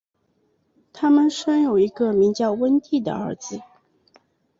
[0.91, 3.61] 他们生有一个名叫温蒂的儿子。